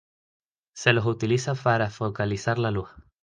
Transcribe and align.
Se 0.73 0.93
los 0.93 1.05
utiliza 1.05 1.53
para 1.53 1.91
focalizar 1.91 2.57
la 2.57 2.71
luz. 2.71 2.89